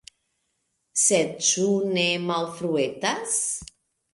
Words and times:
Sed 1.01 1.35
ĉu 1.49 1.67
ne 1.99 2.07
malfruetas? 2.31 3.37